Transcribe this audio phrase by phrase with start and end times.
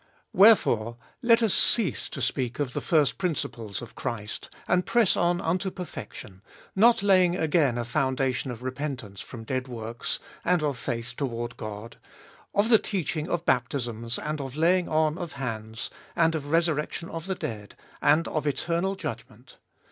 [0.33, 5.39] Wherefore let us cease to speak of the first principles1 of Christ, and press on
[5.39, 6.41] unto perfection;
[6.75, 11.97] not laying again a foundation of repentance from dead works, and cf faith toward God.
[12.01, 12.01] 2.
[12.61, 17.07] Of the teaching of baptisms, and of laying on of hands, and of resur rection
[17.07, 19.57] of the dead, and of eternal judgment.